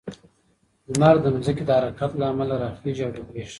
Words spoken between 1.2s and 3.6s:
د ځمکې د حرکت له امله راخیژي او ډوبیږي.